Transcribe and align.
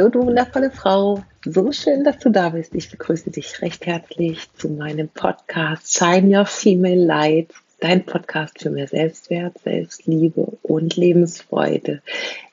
Hallo, 0.00 0.08
du 0.08 0.22
wundervolle 0.24 0.70
Frau. 0.70 1.22
So 1.44 1.72
schön, 1.72 2.04
dass 2.04 2.18
du 2.20 2.30
da 2.30 2.48
bist. 2.48 2.74
Ich 2.74 2.90
begrüße 2.90 3.30
dich 3.30 3.60
recht 3.60 3.84
herzlich 3.84 4.50
zu 4.54 4.70
meinem 4.70 5.10
Podcast 5.10 5.92
Shine 5.92 6.38
Your 6.38 6.46
Female 6.46 7.04
Light. 7.04 7.50
Dein 7.80 8.06
Podcast 8.06 8.62
für 8.62 8.70
mehr 8.70 8.86
Selbstwert, 8.86 9.58
Selbstliebe 9.62 10.56
und 10.62 10.96
Lebensfreude. 10.96 12.00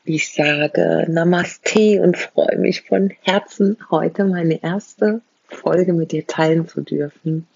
Ich 0.03 0.33
sage 0.33 1.05
Namaste 1.07 2.02
und 2.02 2.17
freue 2.17 2.57
mich 2.57 2.81
von 2.81 3.13
Herzen, 3.21 3.77
heute 3.89 4.25
meine 4.25 4.61
erste 4.61 5.21
Folge 5.47 5.93
mit 5.93 6.11
dir 6.11 6.27
teilen 6.27 6.67
zu 6.67 6.81
dürfen. 6.81 7.47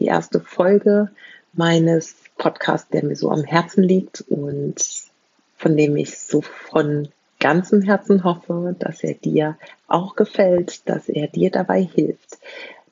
Die 0.00 0.06
erste 0.06 0.40
Folge 0.40 1.12
meines 1.52 2.16
Podcasts, 2.38 2.90
der 2.90 3.04
mir 3.04 3.14
so 3.14 3.30
am 3.30 3.44
Herzen 3.44 3.84
liegt 3.84 4.20
und 4.22 4.84
von 5.56 5.76
dem 5.76 5.96
ich 5.96 6.18
so 6.18 6.40
von 6.40 7.06
ganzem 7.38 7.82
Herzen 7.82 8.24
hoffe, 8.24 8.74
dass 8.78 9.02
er 9.02 9.14
dir 9.14 9.56
auch 9.86 10.16
gefällt, 10.16 10.88
dass 10.88 11.08
er 11.08 11.28
dir 11.28 11.50
dabei 11.50 11.82
hilft, 11.82 12.38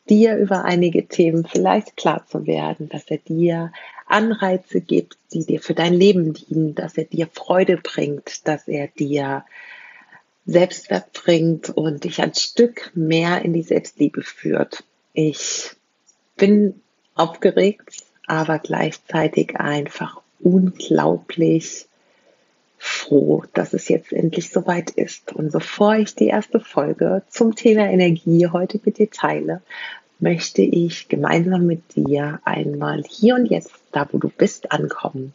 dir 0.09 0.37
über 0.37 0.65
einige 0.65 1.07
Themen 1.07 1.45
vielleicht 1.45 1.97
klar 1.97 2.25
zu 2.27 2.47
werden, 2.47 2.89
dass 2.89 3.11
er 3.11 3.19
dir 3.19 3.73
Anreize 4.07 4.81
gibt, 4.81 5.19
die 5.33 5.45
dir 5.45 5.61
für 5.61 5.75
dein 5.75 5.93
Leben 5.93 6.33
dienen, 6.33 6.75
dass 6.75 6.97
er 6.97 7.05
dir 7.05 7.29
Freude 7.33 7.77
bringt, 7.77 8.47
dass 8.47 8.69
er 8.69 8.87
dir 8.87 9.45
Selbstwert 10.47 11.13
bringt 11.13 11.71
und 11.71 12.05
dich 12.05 12.23
ein 12.23 12.35
Stück 12.35 12.93
mehr 12.95 13.45
in 13.45 13.53
die 13.53 13.65
Selbstliebe 13.65 14.23
führt. 14.23 14.85
Ich 15.13 15.73
bin 16.37 16.81
aufgeregt, 17.17 18.05
aber 18.29 18.61
gleichzeitig 18.61 19.57
einfach 19.57 20.21
unglaublich 20.39 21.87
froh, 22.87 23.43
dass 23.53 23.73
es 23.73 23.89
jetzt 23.89 24.13
endlich 24.13 24.51
soweit 24.51 24.91
ist. 24.91 25.33
Und 25.33 25.53
bevor 25.53 25.97
ich 25.97 26.15
die 26.15 26.29
erste 26.29 26.61
Folge 26.61 27.23
zum 27.29 27.55
Thema 27.57 27.91
Energie 27.91 28.47
heute 28.47 28.81
mit 28.85 28.99
dir 28.99 29.11
teile, 29.11 29.61
möchte 30.21 30.63
ich 30.63 31.09
gemeinsam 31.09 31.67
mit 31.67 31.97
dir 31.97 32.41
einmal 32.45 33.03
hier 33.03 33.35
und 33.35 33.47
jetzt, 33.47 33.73
da 33.93 34.09
wo 34.13 34.19
du 34.19 34.29
bist, 34.29 34.73
ankommen. 34.73 35.35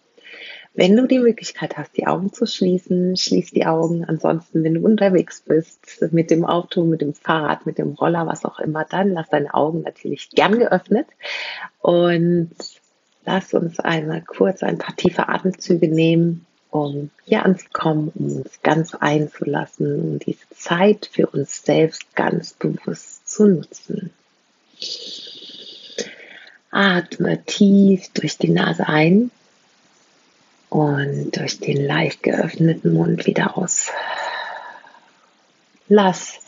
Wenn 0.73 0.95
du 0.95 1.05
die 1.05 1.19
Möglichkeit 1.19 1.77
hast, 1.77 1.97
die 1.97 2.07
Augen 2.07 2.31
zu 2.31 2.45
schließen, 2.45 3.17
schließ 3.17 3.51
die 3.51 3.65
Augen. 3.65 4.05
Ansonsten, 4.05 4.63
wenn 4.63 4.75
du 4.75 4.81
unterwegs 4.81 5.43
bist, 5.45 6.05
mit 6.11 6.31
dem 6.31 6.45
Auto, 6.45 6.85
mit 6.85 7.01
dem 7.01 7.13
Fahrrad, 7.13 7.65
mit 7.65 7.77
dem 7.77 7.89
Roller, 7.89 8.25
was 8.25 8.45
auch 8.45 8.59
immer, 8.59 8.85
dann 8.85 9.11
lass 9.11 9.29
deine 9.29 9.53
Augen 9.53 9.81
natürlich 9.81 10.29
gern 10.29 10.57
geöffnet 10.57 11.07
und 11.81 12.51
lass 13.25 13.53
uns 13.53 13.81
einmal 13.81 14.21
kurz 14.21 14.63
ein 14.63 14.77
paar 14.77 14.95
tiefe 14.95 15.27
Atemzüge 15.27 15.89
nehmen 15.89 16.45
um 16.71 17.11
hier 17.25 17.45
anzukommen, 17.45 18.11
um 18.15 18.37
uns 18.37 18.61
ganz 18.63 18.95
einzulassen, 18.95 20.01
um 20.01 20.19
diese 20.19 20.49
Zeit 20.55 21.09
für 21.11 21.27
uns 21.27 21.63
selbst 21.63 22.15
ganz 22.15 22.53
bewusst 22.53 23.29
zu 23.29 23.45
nutzen. 23.45 24.11
Atme 26.71 27.43
tief 27.43 28.09
durch 28.13 28.37
die 28.37 28.49
Nase 28.49 28.87
ein 28.87 29.29
und 30.69 31.35
durch 31.35 31.59
den 31.59 31.85
leicht 31.85 32.23
geöffneten 32.23 32.93
Mund 32.93 33.25
wieder 33.25 33.57
aus. 33.57 33.91
Lass 35.89 36.39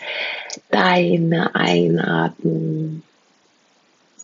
deine 0.72 1.54
Einatmung 1.54 3.04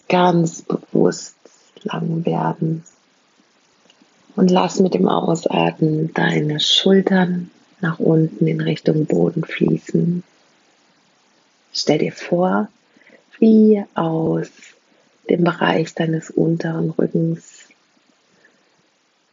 ganz 0.08 0.62
bewusst 0.62 1.36
lang 1.84 2.26
werden 2.26 2.86
und 4.40 4.50
lass 4.50 4.80
mit 4.80 4.94
dem 4.94 5.10
Ausatmen 5.10 6.14
deine 6.14 6.62
Schultern 6.62 7.52
nach 7.82 8.00
unten 8.00 8.48
in 8.48 8.62
Richtung 8.62 9.06
Boden 9.06 9.44
fließen. 9.44 10.24
Stell 11.74 11.98
dir 11.98 12.14
vor, 12.14 12.70
wie 13.40 13.84
aus 13.96 14.48
dem 15.30 15.44
Bereich 15.44 15.94
deines 15.94 16.30
unteren 16.30 16.92
Rückens 16.92 17.68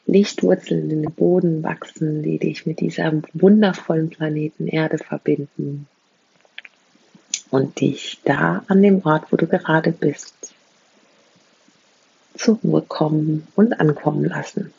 Lichtwurzeln 0.06 0.90
in 0.90 1.02
den 1.02 1.12
Boden 1.12 1.62
wachsen, 1.62 2.24
die 2.24 2.40
dich 2.40 2.66
mit 2.66 2.80
diesem 2.80 3.22
wundervollen 3.32 4.10
Planeten 4.10 4.66
Erde 4.66 4.98
verbinden 4.98 5.86
und 7.52 7.78
dich 7.80 8.18
da 8.24 8.64
an 8.66 8.82
dem 8.82 9.06
Ort, 9.06 9.30
wo 9.30 9.36
du 9.36 9.46
gerade 9.46 9.92
bist, 9.92 10.52
zur 12.34 12.58
Ruhe 12.64 12.82
kommen 12.82 13.46
und 13.54 13.78
ankommen 13.78 14.24
lassen. 14.24 14.72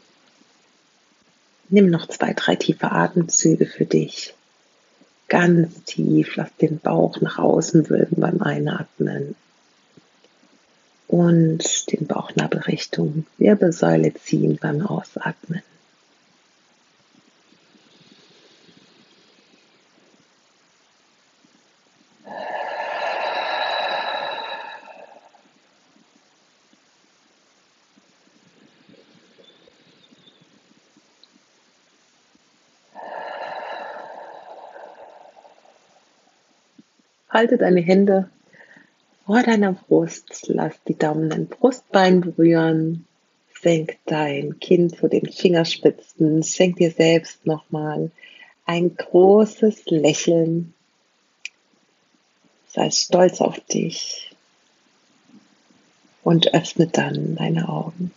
Nimm 1.70 1.90
noch 1.90 2.08
zwei, 2.08 2.34
drei 2.34 2.56
tiefe 2.56 2.92
Atemzüge 2.92 3.66
für 3.66 3.86
dich. 3.86 4.34
Ganz 5.28 5.84
tief, 5.84 6.36
lass 6.38 6.56
den 6.56 6.80
Bauch 6.80 7.20
nach 7.20 7.38
außen 7.38 7.90
wölben 7.90 8.22
beim 8.22 8.42
Einatmen. 8.42 9.36
Und 11.08 11.92
den 11.92 12.08
Bauchnabel 12.08 12.62
Richtung 12.62 13.26
Wirbelsäule 13.38 14.14
ziehen 14.14 14.58
beim 14.62 14.86
Ausatmen. 14.86 15.64
Halte 37.38 37.60
deine 37.60 37.82
Hände 37.82 38.32
vor 39.28 39.44
deiner 39.44 39.74
Brust, 39.74 40.46
lass 40.48 40.74
die 40.88 40.98
Daumen 40.98 41.30
dein 41.30 41.46
Brustbein 41.46 42.22
berühren, 42.22 43.06
senk 43.62 44.00
dein 44.08 44.60
Kinn 44.60 44.90
zu 44.90 45.08
den 45.08 45.32
Fingerspitzen, 45.32 46.42
schenk 46.42 46.78
dir 46.78 46.90
selbst 46.90 47.46
nochmal 47.46 48.10
ein 48.66 48.96
großes 48.96 49.86
Lächeln. 49.86 50.74
Sei 52.70 52.90
stolz 52.90 53.40
auf 53.40 53.60
dich 53.60 54.36
und 56.24 56.56
öffne 56.56 56.88
dann 56.88 57.36
deine 57.36 57.70
Augen. 57.70 58.12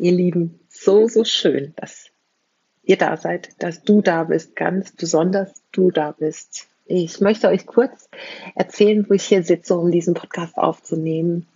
Ihr 0.00 0.10
Lieben, 0.10 0.58
so, 0.68 1.06
so 1.06 1.22
schön, 1.22 1.74
dass 1.76 2.03
ihr 2.84 2.96
da 2.96 3.16
seid, 3.16 3.50
dass 3.58 3.82
du 3.82 4.02
da 4.02 4.24
bist, 4.24 4.56
ganz 4.56 4.92
besonders 4.92 5.50
du 5.72 5.90
da 5.90 6.12
bist. 6.12 6.66
Ich 6.86 7.20
möchte 7.20 7.48
euch 7.48 7.66
kurz 7.66 8.08
erzählen, 8.54 9.06
wo 9.08 9.14
ich 9.14 9.24
hier 9.24 9.42
sitze, 9.42 9.76
um 9.76 9.90
diesen 9.90 10.14
Podcast 10.14 10.58
aufzunehmen. 10.58 11.46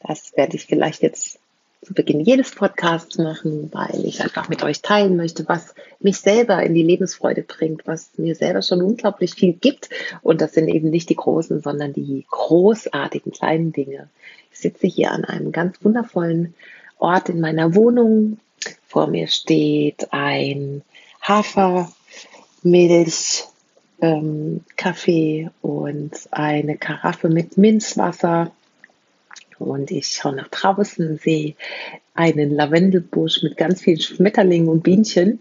Das 0.00 0.36
werde 0.36 0.56
ich 0.56 0.66
vielleicht 0.66 1.02
jetzt 1.02 1.38
zu 1.82 1.94
Beginn 1.94 2.20
jedes 2.20 2.54
Podcasts 2.54 3.16
machen, 3.18 3.70
weil 3.72 4.04
ich 4.04 4.22
einfach 4.22 4.48
mit 4.48 4.62
euch 4.62 4.82
teilen 4.82 5.16
möchte, 5.16 5.48
was 5.48 5.74
mich 5.98 6.18
selber 6.18 6.62
in 6.62 6.74
die 6.74 6.82
Lebensfreude 6.82 7.42
bringt, 7.42 7.86
was 7.86 8.10
mir 8.18 8.34
selber 8.34 8.60
schon 8.60 8.82
unglaublich 8.82 9.34
viel 9.34 9.54
gibt. 9.54 9.88
Und 10.22 10.40
das 10.42 10.52
sind 10.52 10.68
eben 10.68 10.90
nicht 10.90 11.08
die 11.08 11.16
großen, 11.16 11.62
sondern 11.62 11.92
die 11.92 12.26
großartigen 12.30 13.32
kleinen 13.32 13.72
Dinge. 13.72 14.08
Ich 14.52 14.58
sitze 14.60 14.86
hier 14.86 15.12
an 15.12 15.24
einem 15.24 15.52
ganz 15.52 15.82
wundervollen 15.82 16.54
Ort 16.98 17.30
in 17.30 17.40
meiner 17.40 17.74
Wohnung, 17.74 18.38
vor 18.86 19.06
mir 19.06 19.28
steht 19.28 20.12
ein 20.12 20.82
Hafermilch, 21.22 21.94
ähm, 24.00 24.64
und 25.60 26.10
eine 26.30 26.76
Karaffe 26.78 27.28
mit 27.28 27.56
Minzwasser. 27.56 28.50
Und 29.58 29.90
ich 29.90 30.08
schaue 30.08 30.36
nach 30.36 30.48
draußen, 30.48 31.18
sehe 31.18 31.54
einen 32.14 32.50
Lavendelbusch 32.50 33.42
mit 33.42 33.56
ganz 33.56 33.82
vielen 33.82 34.00
Schmetterlingen 34.00 34.68
und 34.68 34.82
Bienchen. 34.82 35.40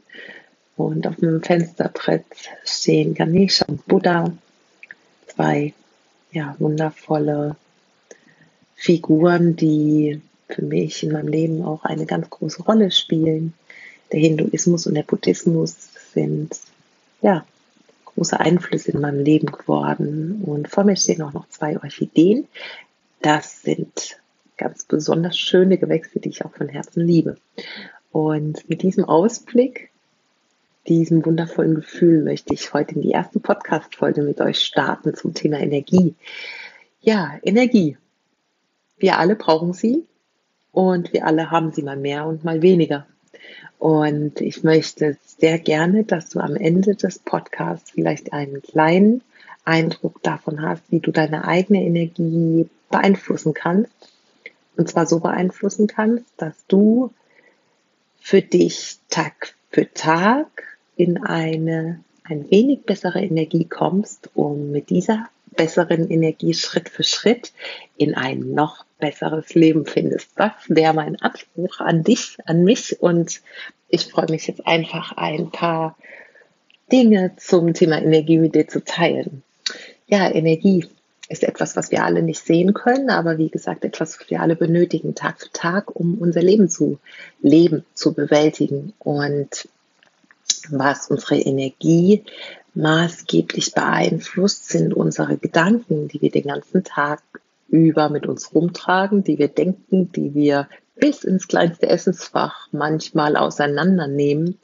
Und 0.75 1.07
auf 1.07 1.15
dem 1.17 1.41
Fensterbrett 1.41 2.25
stehen 2.65 3.13
Ganesha 3.13 3.65
und 3.67 3.85
Buddha. 3.85 4.31
Zwei 5.27 5.73
ja, 6.31 6.55
wundervolle 6.59 7.55
Figuren, 8.75 9.55
die 9.55 10.21
für 10.49 10.63
mich 10.63 11.03
in 11.03 11.11
meinem 11.11 11.27
Leben 11.27 11.63
auch 11.63 11.83
eine 11.83 12.05
ganz 12.05 12.29
große 12.29 12.63
Rolle 12.63 12.91
spielen. 12.91 13.53
Der 14.11 14.19
Hinduismus 14.19 14.87
und 14.87 14.95
der 14.95 15.03
Buddhismus 15.03 15.89
sind 16.13 16.59
ja 17.21 17.45
große 18.05 18.39
Einflüsse 18.39 18.91
in 18.91 19.01
meinem 19.01 19.23
Leben 19.23 19.47
geworden. 19.47 20.43
Und 20.43 20.67
vor 20.67 20.83
mir 20.83 20.95
stehen 20.95 21.21
auch 21.21 21.33
noch 21.33 21.47
zwei 21.49 21.77
Orchideen. 21.77 22.47
Das 23.21 23.61
sind 23.61 24.19
ganz 24.57 24.83
besonders 24.83 25.37
schöne 25.37 25.77
Gewächse, 25.77 26.19
die 26.19 26.29
ich 26.29 26.43
auch 26.43 26.53
von 26.53 26.67
Herzen 26.67 27.05
liebe. 27.05 27.37
Und 28.11 28.67
mit 28.67 28.81
diesem 28.81 29.05
Ausblick, 29.05 29.91
diesem 30.87 31.23
wundervollen 31.23 31.75
Gefühl 31.75 32.23
möchte 32.23 32.53
ich 32.53 32.73
heute 32.73 32.95
in 32.95 33.01
die 33.01 33.11
erste 33.11 33.39
Podcast-Folge 33.39 34.23
mit 34.23 34.41
euch 34.41 34.59
starten 34.59 35.13
zum 35.13 35.35
Thema 35.35 35.59
Energie. 35.59 36.15
Ja, 37.01 37.37
Energie. 37.43 37.97
Wir 38.97 39.19
alle 39.19 39.35
brauchen 39.35 39.73
sie 39.73 40.03
und 40.71 41.13
wir 41.13 41.25
alle 41.25 41.51
haben 41.51 41.71
sie 41.71 41.83
mal 41.83 41.97
mehr 41.97 42.25
und 42.25 42.43
mal 42.43 42.61
weniger. 42.61 43.05
Und 43.77 44.41
ich 44.41 44.63
möchte 44.63 45.17
sehr 45.23 45.57
gerne, 45.57 46.03
dass 46.03 46.29
du 46.29 46.39
am 46.39 46.55
Ende 46.55 46.95
des 46.95 47.19
Podcasts 47.19 47.91
vielleicht 47.91 48.33
einen 48.33 48.61
kleinen 48.61 49.21
Eindruck 49.63 50.21
davon 50.21 50.61
hast, 50.61 50.83
wie 50.89 50.99
du 50.99 51.11
deine 51.11 51.47
eigene 51.47 51.83
Energie 51.83 52.69
beeinflussen 52.89 53.53
kannst. 53.53 53.91
Und 54.75 54.89
zwar 54.89 55.05
so 55.05 55.19
beeinflussen 55.19 55.87
kannst, 55.87 56.25
dass 56.37 56.55
du 56.67 57.11
für 58.19 58.41
dich 58.41 58.97
Tag 59.09 59.55
für 59.71 59.91
Tag 59.93 60.47
in 60.95 61.23
eine 61.23 61.99
ein 62.23 62.49
wenig 62.51 62.83
bessere 62.83 63.21
Energie 63.21 63.65
kommst, 63.65 64.29
um 64.35 64.71
mit 64.71 64.89
dieser 64.89 65.29
besseren 65.55 66.09
Energie 66.09 66.53
Schritt 66.53 66.89
für 66.89 67.03
Schritt 67.03 67.51
in 67.97 68.15
ein 68.15 68.53
noch 68.53 68.85
besseres 68.99 69.53
Leben 69.55 69.85
findest. 69.85 70.31
Das 70.35 70.51
wäre 70.67 70.93
mein 70.93 71.19
Anspruch 71.21 71.79
an 71.79 72.03
dich, 72.03 72.37
an 72.45 72.63
mich 72.63 73.01
und 73.01 73.41
ich 73.87 74.07
freue 74.07 74.29
mich 74.29 74.47
jetzt 74.47 74.65
einfach 74.67 75.13
ein 75.17 75.51
paar 75.51 75.97
Dinge 76.91 77.33
zum 77.37 77.73
Thema 77.73 78.01
Energie 78.01 78.37
mit 78.37 78.55
dir 78.55 78.67
zu 78.67 78.83
teilen. 78.83 79.43
Ja, 80.07 80.29
Energie 80.29 80.85
ist 81.29 81.43
etwas, 81.43 81.75
was 81.75 81.91
wir 81.91 82.03
alle 82.03 82.23
nicht 82.23 82.43
sehen 82.43 82.73
können, 82.73 83.09
aber 83.11 83.37
wie 83.37 83.49
gesagt, 83.49 83.85
etwas, 83.85 84.19
was 84.19 84.29
wir 84.29 84.41
alle 84.41 84.55
benötigen, 84.55 85.13
Tag 85.13 85.39
für 85.39 85.51
Tag, 85.51 85.95
um 85.95 86.17
unser 86.17 86.41
Leben 86.41 86.69
zu 86.69 86.99
leben, 87.41 87.85
zu 87.93 88.13
bewältigen. 88.13 88.93
Und 88.97 89.69
was 90.69 91.07
unsere 91.07 91.37
Energie 91.37 92.23
maßgeblich 92.73 93.73
beeinflusst, 93.73 94.69
sind 94.69 94.93
unsere 94.93 95.37
Gedanken, 95.37 96.07
die 96.07 96.21
wir 96.21 96.31
den 96.31 96.47
ganzen 96.47 96.83
Tag 96.83 97.21
über 97.67 98.09
mit 98.09 98.25
uns 98.25 98.53
rumtragen, 98.53 99.23
die 99.23 99.37
wir 99.37 99.47
denken, 99.47 100.11
die 100.11 100.33
wir 100.33 100.67
bis 100.95 101.23
ins 101.23 101.47
kleinste 101.47 101.87
Essensfach 101.87 102.67
manchmal 102.71 103.35
auseinandernehmen 103.37 104.57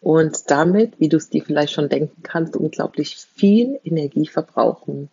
und 0.00 0.50
damit, 0.50 0.98
wie 0.98 1.08
du 1.08 1.16
es 1.16 1.28
dir 1.28 1.42
vielleicht 1.42 1.72
schon 1.72 1.88
denken 1.88 2.22
kannst, 2.22 2.56
unglaublich 2.56 3.16
viel 3.16 3.78
Energie 3.84 4.26
verbrauchen. 4.26 5.08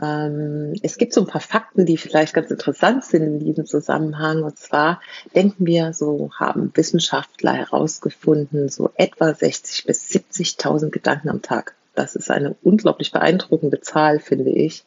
Ähm, 0.00 0.74
es 0.82 0.98
gibt 0.98 1.12
so 1.12 1.22
ein 1.22 1.26
paar 1.26 1.40
Fakten, 1.40 1.86
die 1.86 1.96
vielleicht 1.96 2.34
ganz 2.34 2.50
interessant 2.50 3.04
sind 3.04 3.22
in 3.22 3.38
diesem 3.40 3.66
Zusammenhang. 3.66 4.42
Und 4.42 4.58
zwar 4.58 5.00
denken 5.34 5.66
wir, 5.66 5.92
so 5.92 6.30
haben 6.38 6.70
Wissenschaftler 6.74 7.52
herausgefunden, 7.52 8.68
so 8.68 8.90
etwa 8.96 9.32
60 9.32 9.86
bis 9.86 10.08
70.000 10.10 10.90
Gedanken 10.90 11.30
am 11.30 11.42
Tag. 11.42 11.74
Das 11.94 12.14
ist 12.14 12.30
eine 12.30 12.56
unglaublich 12.62 13.12
beeindruckende 13.12 13.80
Zahl, 13.80 14.20
finde 14.20 14.50
ich. 14.50 14.84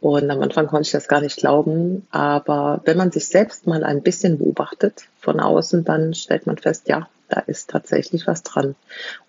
Und 0.00 0.30
am 0.30 0.42
Anfang 0.42 0.66
konnte 0.66 0.86
ich 0.86 0.92
das 0.92 1.08
gar 1.08 1.22
nicht 1.22 1.38
glauben. 1.38 2.06
Aber 2.10 2.82
wenn 2.84 2.98
man 2.98 3.10
sich 3.10 3.26
selbst 3.26 3.66
mal 3.66 3.82
ein 3.82 4.02
bisschen 4.02 4.36
beobachtet 4.36 5.04
von 5.18 5.40
außen, 5.40 5.84
dann 5.84 6.12
stellt 6.12 6.46
man 6.46 6.58
fest, 6.58 6.88
ja, 6.88 7.08
da 7.30 7.40
ist 7.40 7.70
tatsächlich 7.70 8.26
was 8.26 8.42
dran. 8.42 8.74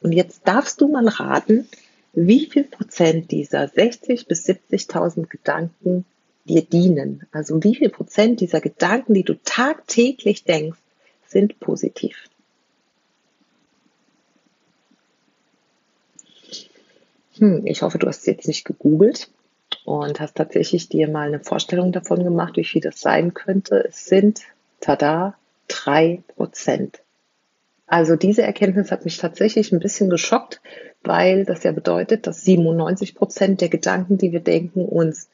Und 0.01 0.11
jetzt 0.11 0.41
darfst 0.45 0.81
du 0.81 0.89
mal 0.89 1.07
raten, 1.07 1.69
wie 2.15 2.45
viel 2.45 2.63
Prozent 2.63 3.31
dieser 3.31 3.67
60 3.67 4.27
bis 4.27 4.45
70.000 4.45 5.27
Gedanken 5.27 6.05
dir 6.45 6.61
dienen. 6.61 7.27
Also 7.31 7.63
wie 7.63 7.75
viel 7.75 7.89
Prozent 7.89 8.39
dieser 8.39 8.61
Gedanken, 8.61 9.13
die 9.13 9.23
du 9.23 9.35
tagtäglich 9.43 10.43
denkst, 10.43 10.79
sind 11.27 11.59
positiv. 11.59 12.29
Hm, 17.37 17.65
ich 17.65 17.81
hoffe, 17.81 17.97
du 17.97 18.07
hast 18.07 18.25
jetzt 18.27 18.47
nicht 18.47 18.63
gegoogelt 18.63 19.29
und 19.83 20.19
hast 20.19 20.37
tatsächlich 20.37 20.87
dir 20.87 21.09
mal 21.09 21.27
eine 21.27 21.41
Vorstellung 21.41 21.91
davon 21.91 22.23
gemacht, 22.23 22.55
wie 22.55 22.63
viel 22.63 22.81
das 22.81 23.01
sein 23.01 23.33
könnte. 23.33 23.83
Es 23.89 24.05
sind, 24.05 24.41
tada, 24.79 25.35
drei 25.67 26.23
Prozent. 26.35 27.01
Also 27.87 28.15
diese 28.15 28.41
Erkenntnis 28.41 28.91
hat 28.91 29.05
mich 29.05 29.17
tatsächlich 29.17 29.71
ein 29.71 29.79
bisschen 29.79 30.09
geschockt, 30.09 30.61
weil 31.07 31.45
das 31.45 31.63
ja 31.63 31.71
bedeutet, 31.71 32.27
dass 32.27 32.43
97 32.43 33.15
Prozent 33.15 33.61
der 33.61 33.69
Gedanken, 33.69 34.17
die 34.17 34.31
wir 34.31 34.39
denken, 34.39 34.85
uns 34.85 35.29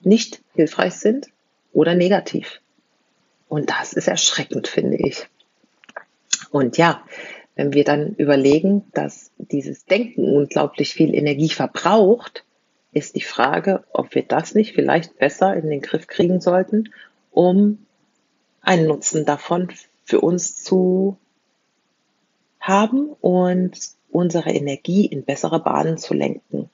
nicht 0.00 0.42
hilfreich 0.54 0.94
sind 0.94 1.28
oder 1.72 1.94
negativ. 1.94 2.60
Und 3.48 3.70
das 3.70 3.92
ist 3.92 4.08
erschreckend, 4.08 4.68
finde 4.68 4.96
ich. 4.96 5.28
Und 6.50 6.76
ja, 6.76 7.02
wenn 7.54 7.72
wir 7.72 7.84
dann 7.84 8.14
überlegen, 8.14 8.84
dass 8.94 9.30
dieses 9.36 9.84
Denken 9.84 10.24
unglaublich 10.24 10.94
viel 10.94 11.14
Energie 11.14 11.50
verbraucht, 11.50 12.44
ist 12.92 13.16
die 13.16 13.22
Frage, 13.22 13.84
ob 13.92 14.14
wir 14.14 14.22
das 14.22 14.54
nicht 14.54 14.74
vielleicht 14.74 15.18
besser 15.18 15.54
in 15.54 15.68
den 15.68 15.80
Griff 15.80 16.06
kriegen 16.06 16.40
sollten, 16.40 16.92
um 17.30 17.86
einen 18.60 18.86
Nutzen 18.86 19.24
davon 19.24 19.68
für 20.04 20.20
uns 20.20 20.62
zu 20.62 21.16
haben 22.60 23.10
und 23.20 23.78
unsere 24.12 24.50
Energie 24.50 25.06
in 25.06 25.24
bessere 25.24 25.60
Bahnen 25.60 25.98
zu 25.98 26.14
lenken. 26.14 26.70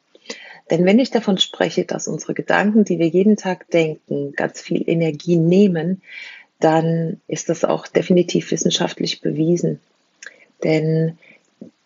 Denn 0.70 0.84
wenn 0.84 0.98
ich 0.98 1.10
davon 1.10 1.38
spreche, 1.38 1.84
dass 1.84 2.08
unsere 2.08 2.34
Gedanken, 2.34 2.84
die 2.84 2.98
wir 2.98 3.08
jeden 3.08 3.36
Tag 3.36 3.70
denken, 3.70 4.32
ganz 4.32 4.60
viel 4.60 4.84
Energie 4.86 5.36
nehmen, 5.36 6.02
dann 6.60 7.20
ist 7.26 7.48
das 7.48 7.64
auch 7.64 7.86
definitiv 7.86 8.50
wissenschaftlich 8.50 9.20
bewiesen. 9.20 9.80
Denn 10.62 11.18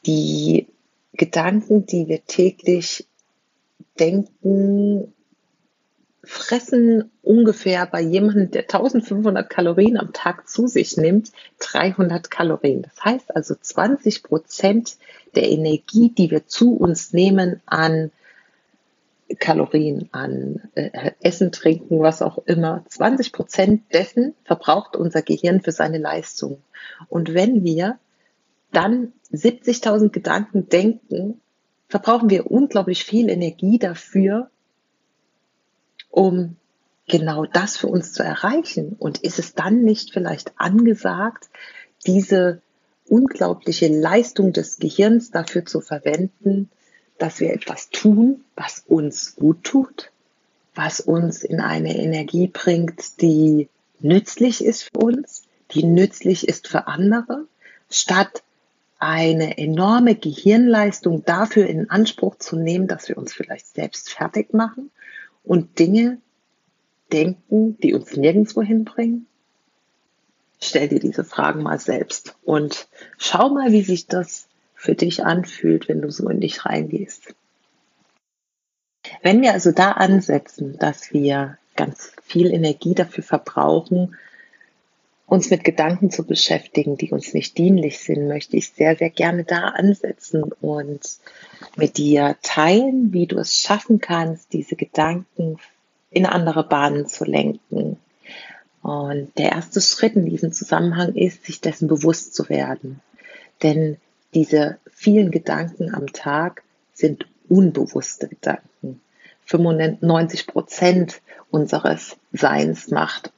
die 0.06 0.66
Gedanken, 1.12 1.86
die 1.86 2.08
wir 2.08 2.24
täglich 2.24 3.06
denken, 4.00 5.12
fressen 6.24 7.10
ungefähr 7.22 7.86
bei 7.86 8.00
jemandem, 8.00 8.50
der 8.50 8.62
1500 8.62 9.50
Kalorien 9.50 9.96
am 9.96 10.12
Tag 10.12 10.48
zu 10.48 10.68
sich 10.68 10.96
nimmt, 10.96 11.32
300 11.58 12.30
Kalorien. 12.30 12.82
Das 12.82 13.04
heißt 13.04 13.34
also 13.34 13.54
20 13.60 14.22
Prozent 14.22 14.96
der 15.34 15.50
Energie, 15.50 16.10
die 16.10 16.30
wir 16.30 16.46
zu 16.46 16.76
uns 16.76 17.12
nehmen 17.12 17.60
an 17.66 18.12
Kalorien, 19.38 20.08
an 20.12 20.60
äh, 20.74 21.12
Essen, 21.20 21.52
Trinken, 21.52 22.00
was 22.00 22.22
auch 22.22 22.38
immer. 22.46 22.84
20 22.88 23.32
Prozent 23.32 23.82
dessen 23.92 24.34
verbraucht 24.44 24.94
unser 24.94 25.22
Gehirn 25.22 25.60
für 25.60 25.72
seine 25.72 25.98
Leistung. 25.98 26.62
Und 27.08 27.34
wenn 27.34 27.64
wir 27.64 27.98
dann 28.70 29.12
70.000 29.32 30.10
Gedanken 30.10 30.68
denken, 30.68 31.40
verbrauchen 31.88 32.30
wir 32.30 32.50
unglaublich 32.50 33.04
viel 33.04 33.28
Energie 33.28 33.78
dafür, 33.78 34.50
um 36.12 36.56
genau 37.08 37.46
das 37.46 37.76
für 37.76 37.88
uns 37.88 38.12
zu 38.12 38.22
erreichen? 38.22 38.94
Und 38.98 39.18
ist 39.18 39.40
es 39.40 39.54
dann 39.54 39.82
nicht 39.82 40.12
vielleicht 40.12 40.52
angesagt, 40.56 41.48
diese 42.06 42.62
unglaubliche 43.08 43.88
Leistung 43.88 44.52
des 44.52 44.78
Gehirns 44.78 45.32
dafür 45.32 45.66
zu 45.66 45.80
verwenden, 45.80 46.70
dass 47.18 47.40
wir 47.40 47.52
etwas 47.52 47.90
tun, 47.90 48.44
was 48.54 48.84
uns 48.86 49.34
gut 49.36 49.64
tut, 49.64 50.10
was 50.74 51.00
uns 51.00 51.42
in 51.42 51.60
eine 51.60 51.96
Energie 51.96 52.46
bringt, 52.46 53.20
die 53.20 53.68
nützlich 54.00 54.64
ist 54.64 54.84
für 54.84 54.98
uns, 54.98 55.44
die 55.72 55.84
nützlich 55.84 56.48
ist 56.48 56.68
für 56.68 56.86
andere, 56.86 57.46
statt 57.90 58.42
eine 58.98 59.58
enorme 59.58 60.14
Gehirnleistung 60.14 61.24
dafür 61.24 61.66
in 61.66 61.90
Anspruch 61.90 62.36
zu 62.36 62.56
nehmen, 62.56 62.86
dass 62.86 63.08
wir 63.08 63.18
uns 63.18 63.32
vielleicht 63.32 63.66
selbst 63.74 64.10
fertig 64.10 64.52
machen 64.52 64.90
und 65.44 65.78
Dinge 65.78 66.18
denken, 67.12 67.76
die 67.78 67.94
uns 67.94 68.16
nirgendwo 68.16 68.62
hinbringen? 68.62 69.26
Stell 70.60 70.88
dir 70.88 71.00
diese 71.00 71.24
Fragen 71.24 71.62
mal 71.62 71.80
selbst 71.80 72.36
und 72.44 72.88
schau 73.18 73.50
mal, 73.50 73.72
wie 73.72 73.82
sich 73.82 74.06
das 74.06 74.46
für 74.74 74.94
dich 74.94 75.24
anfühlt, 75.24 75.88
wenn 75.88 76.00
du 76.00 76.10
so 76.10 76.28
in 76.28 76.40
dich 76.40 76.64
reingehst. 76.64 77.34
Wenn 79.22 79.42
wir 79.42 79.52
also 79.52 79.72
da 79.72 79.92
ansetzen, 79.92 80.78
dass 80.78 81.12
wir 81.12 81.58
ganz 81.76 82.12
viel 82.22 82.52
Energie 82.52 82.94
dafür 82.94 83.24
verbrauchen, 83.24 84.16
uns 85.32 85.48
mit 85.48 85.64
Gedanken 85.64 86.10
zu 86.10 86.26
beschäftigen, 86.26 86.98
die 86.98 87.10
uns 87.10 87.32
nicht 87.32 87.56
dienlich 87.56 88.00
sind, 88.00 88.28
möchte 88.28 88.58
ich 88.58 88.68
sehr, 88.68 88.96
sehr 88.96 89.08
gerne 89.08 89.44
da 89.44 89.68
ansetzen 89.68 90.52
und 90.60 91.00
mit 91.74 91.96
dir 91.96 92.36
teilen, 92.42 93.14
wie 93.14 93.26
du 93.26 93.38
es 93.38 93.56
schaffen 93.56 93.98
kannst, 93.98 94.52
diese 94.52 94.76
Gedanken 94.76 95.56
in 96.10 96.26
andere 96.26 96.64
Bahnen 96.64 97.06
zu 97.06 97.24
lenken. 97.24 97.96
Und 98.82 99.32
der 99.38 99.52
erste 99.52 99.80
Schritt 99.80 100.16
in 100.16 100.26
diesem 100.26 100.52
Zusammenhang 100.52 101.14
ist, 101.14 101.46
sich 101.46 101.62
dessen 101.62 101.88
bewusst 101.88 102.34
zu 102.34 102.50
werden. 102.50 103.00
Denn 103.62 103.96
diese 104.34 104.76
vielen 104.92 105.30
Gedanken 105.30 105.94
am 105.94 106.12
Tag 106.12 106.62
sind 106.92 107.26
unbewusste 107.48 108.28
Gedanken. 108.28 109.00
95 109.46 110.46
Prozent 110.46 111.22
unseres 111.50 112.18
Seins 112.34 112.90
macht 112.90 113.32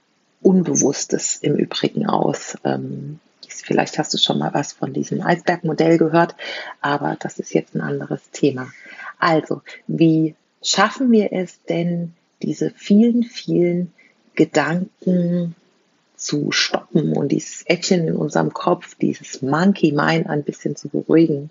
Unbewusstes 0.44 1.38
im 1.40 1.56
Übrigen 1.56 2.06
aus. 2.06 2.56
Ähm, 2.64 3.18
vielleicht 3.48 3.98
hast 3.98 4.12
du 4.14 4.18
schon 4.18 4.38
mal 4.38 4.52
was 4.52 4.72
von 4.72 4.92
diesem 4.92 5.22
Eisbergmodell 5.22 5.98
gehört, 5.98 6.34
aber 6.80 7.16
das 7.18 7.38
ist 7.38 7.54
jetzt 7.54 7.74
ein 7.74 7.80
anderes 7.80 8.30
Thema. 8.30 8.70
Also, 9.18 9.62
wie 9.86 10.34
schaffen 10.62 11.10
wir 11.10 11.32
es 11.32 11.62
denn, 11.64 12.12
diese 12.42 12.70
vielen, 12.70 13.22
vielen 13.22 13.92
Gedanken 14.34 15.54
zu 16.16 16.52
stoppen 16.52 17.16
und 17.16 17.32
dieses 17.32 17.66
Äffchen 17.66 18.08
in 18.08 18.16
unserem 18.16 18.52
Kopf, 18.52 18.94
dieses 18.96 19.42
Monkey 19.42 19.92
Mind 19.92 20.26
ein 20.28 20.42
bisschen 20.42 20.76
zu 20.76 20.88
beruhigen. 20.88 21.50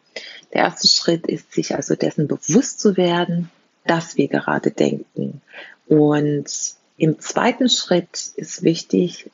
Der 0.53 0.63
erste 0.63 0.87
Schritt 0.87 1.27
ist, 1.27 1.51
sich 1.51 1.75
also 1.75 1.95
dessen 1.95 2.27
bewusst 2.27 2.79
zu 2.79 2.97
werden, 2.97 3.49
dass 3.85 4.17
wir 4.17 4.27
gerade 4.27 4.71
denken. 4.71 5.41
Und 5.87 6.75
im 6.97 7.19
zweiten 7.19 7.69
Schritt 7.69 8.31
ist 8.35 8.63
wichtig, 8.63 9.29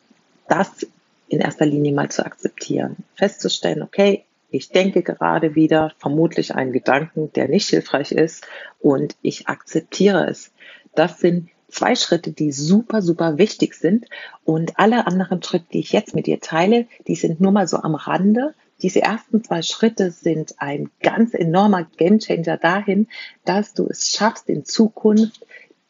das 0.47 0.87
in 1.27 1.39
erster 1.39 1.65
Linie 1.65 1.93
mal 1.93 2.09
zu 2.09 2.25
akzeptieren. 2.25 2.97
Festzustellen, 3.15 3.83
okay, 3.83 4.25
ich 4.49 4.69
denke 4.69 5.03
gerade 5.03 5.55
wieder 5.55 5.93
vermutlich 5.99 6.55
einen 6.55 6.71
Gedanken, 6.71 7.31
der 7.33 7.47
nicht 7.47 7.69
hilfreich 7.69 8.11
ist 8.11 8.47
und 8.79 9.15
ich 9.21 9.47
akzeptiere 9.47 10.27
es. 10.27 10.51
Das 10.95 11.19
sind 11.19 11.49
zwei 11.69 11.95
Schritte, 11.95 12.31
die 12.31 12.51
super, 12.51 13.01
super 13.01 13.37
wichtig 13.37 13.75
sind. 13.75 14.05
Und 14.43 14.79
alle 14.79 15.05
anderen 15.05 15.41
Schritte, 15.43 15.67
die 15.73 15.79
ich 15.79 15.91
jetzt 15.91 16.15
mit 16.15 16.25
dir 16.25 16.39
teile, 16.39 16.87
die 17.07 17.15
sind 17.15 17.39
nur 17.39 17.51
mal 17.51 17.67
so 17.67 17.77
am 17.77 17.95
Rande. 17.95 18.55
Diese 18.81 19.01
ersten 19.01 19.43
zwei 19.43 19.61
Schritte 19.61 20.09
sind 20.09 20.55
ein 20.57 20.89
ganz 21.01 21.33
enormer 21.33 21.83
Gamechanger 21.83 22.57
dahin, 22.57 23.07
dass 23.45 23.73
du 23.73 23.87
es 23.87 24.09
schaffst, 24.09 24.49
in 24.49 24.65
Zukunft 24.65 25.45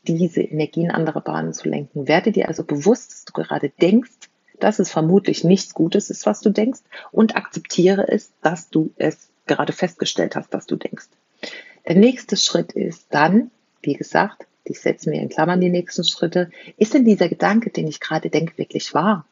diese 0.08 0.42
Energie 0.42 0.84
in 0.84 0.92
andere 0.92 1.22
Bahnen 1.22 1.54
zu 1.54 1.70
lenken. 1.70 2.08
Werde 2.08 2.32
dir 2.32 2.48
also 2.48 2.64
bewusst, 2.64 3.12
dass 3.12 3.26
du 3.26 3.34
gerade 3.34 3.70
denkst, 3.82 4.12
dass 4.60 4.80
es 4.80 4.92
vermutlich 4.92 5.44
nichts 5.44 5.74
Gutes 5.74 6.10
ist, 6.10 6.26
was 6.26 6.42
du 6.42 6.50
denkst, 6.50 6.82
und 7.12 7.36
akzeptiere 7.36 8.08
es, 8.08 8.32
dass 8.42 8.70
du 8.70 8.92
es 8.98 9.30
gerade 9.46 9.74
festgestellt 9.74 10.36
hast, 10.36 10.54
dass 10.54 10.66
du 10.66 10.76
denkst. 10.76 11.08
Der 11.88 11.96
nächste 11.96 12.38
Schritt 12.38 12.74
ist 12.74 13.08
dann, 13.10 13.52
wie 13.82 13.94
gesagt, 13.94 14.46
ich 14.64 14.82
setze 14.82 15.10
mir 15.10 15.22
in 15.22 15.30
Klammern 15.30 15.62
die 15.62 15.70
nächsten 15.70 16.04
Schritte, 16.04 16.52
ist 16.78 16.94
denn 16.94 17.06
dieser 17.06 17.30
Gedanke, 17.30 17.72
den 17.72 17.88
ich 17.88 18.00
gerade 18.00 18.30
denke, 18.30 18.58
wirklich 18.58 18.94
wahr? 18.94 19.26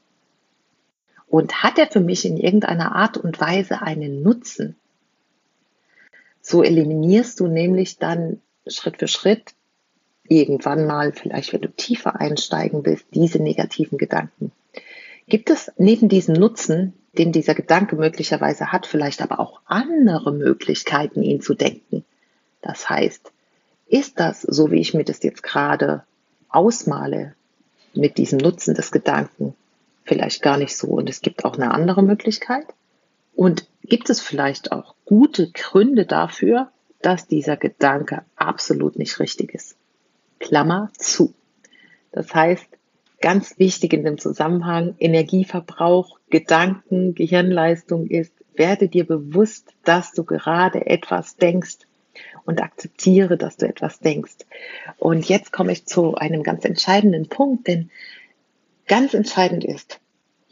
Und 1.28 1.62
hat 1.62 1.78
er 1.78 1.88
für 1.88 2.00
mich 2.00 2.26
in 2.26 2.38
irgendeiner 2.38 2.96
Art 2.96 3.18
und 3.18 3.40
Weise 3.40 3.82
einen 3.82 4.24
Nutzen? 4.24 4.76
So 6.42 6.64
eliminierst 6.64 7.40
du 7.40 7.48
nämlich 7.48 7.98
dann 7.98 8.42
Schritt 8.66 8.98
für 8.98 9.08
Schritt 9.08 9.54
irgendwann 10.30 10.86
mal, 10.86 11.14
vielleicht 11.14 11.54
wenn 11.54 11.62
du 11.62 11.70
tiefer 11.70 12.20
einsteigen 12.20 12.86
willst, 12.86 13.06
diese 13.14 13.40
negativen 13.40 13.98
Gedanken. 13.98 14.52
Gibt 15.28 15.50
es 15.50 15.72
neben 15.78 16.10
diesem 16.10 16.36
Nutzen, 16.36 16.94
den 17.18 17.32
dieser 17.32 17.56
Gedanke 17.56 17.96
möglicherweise 17.96 18.72
hat, 18.72 18.86
vielleicht 18.86 19.22
aber 19.22 19.40
auch 19.40 19.62
andere 19.66 20.32
Möglichkeiten, 20.32 21.24
ihn 21.24 21.42
zu 21.42 21.54
denken? 21.54 22.06
Das 22.62 22.90
heißt, 22.90 23.32
ist 23.88 24.20
das, 24.20 24.42
so 24.42 24.72
wie 24.72 24.80
ich 24.80 24.94
mir 24.94 25.04
das 25.04 25.24
jetzt 25.24 25.44
gerade 25.44 26.04
ausmale, 26.50 27.36
mit 27.94 28.18
diesem 28.18 28.38
Nutzen 28.38 28.76
des 28.76 28.92
Gedanken 28.92 29.56
vielleicht 30.04 30.42
gar 30.42 30.58
nicht 30.58 30.76
so 30.76 30.88
und 30.88 31.10
es 31.10 31.22
gibt 31.22 31.46
auch 31.46 31.56
eine 31.56 31.72
andere 31.72 32.04
Möglichkeit? 32.04 32.66
Und 33.36 33.68
gibt 33.84 34.10
es 34.10 34.22
vielleicht 34.22 34.72
auch 34.72 34.96
gute 35.06 35.52
Gründe 35.52 36.06
dafür, 36.06 36.72
dass 37.02 37.28
dieser 37.28 37.58
Gedanke 37.58 38.24
absolut 38.36 38.98
nicht 38.98 39.20
richtig 39.20 39.54
ist? 39.54 39.77
Klammer 40.40 40.92
zu. 40.98 41.34
Das 42.12 42.34
heißt, 42.34 42.68
ganz 43.22 43.58
wichtig 43.58 43.94
in 43.94 44.04
dem 44.04 44.18
Zusammenhang 44.18 44.96
Energieverbrauch, 45.00 46.20
Gedanken, 46.30 47.16
Gehirnleistung 47.16 48.08
ist, 48.08 48.34
werde 48.56 48.88
dir 48.88 49.06
bewusst, 49.06 49.74
dass 49.84 50.12
du 50.14 50.24
gerade 50.24 50.86
etwas 50.88 51.38
denkst 51.38 51.78
und 52.46 52.62
akzeptiere, 52.62 53.38
dass 53.38 53.58
du 53.58 53.68
etwas 53.68 54.00
denkst. 54.00 54.38
Und 54.98 55.28
jetzt 55.30 55.52
komme 55.52 55.72
ich 55.72 55.86
zu 55.86 56.16
einem 56.16 56.44
ganz 56.44 56.66
entscheidenden 56.66 57.28
Punkt, 57.28 57.68
denn 57.68 57.90
ganz 58.88 59.14
entscheidend 59.14 59.64
ist, 59.64 60.00